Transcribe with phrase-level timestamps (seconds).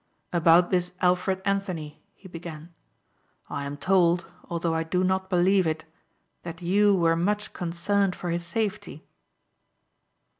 [0.33, 2.73] "About this Alfred Anthony," he began.
[3.51, 5.85] "I am told, although I do not believe it,
[6.41, 9.05] that you were much concerned for his safety."